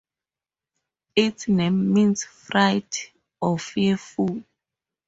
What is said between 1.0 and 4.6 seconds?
Its name means "fright" or "fearful".